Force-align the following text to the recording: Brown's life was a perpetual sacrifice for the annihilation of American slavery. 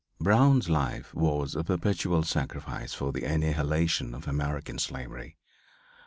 Brown's 0.19 0.67
life 0.67 1.13
was 1.13 1.53
a 1.53 1.63
perpetual 1.63 2.23
sacrifice 2.23 2.91
for 2.91 3.11
the 3.11 3.23
annihilation 3.23 4.15
of 4.15 4.27
American 4.27 4.79
slavery. 4.79 5.37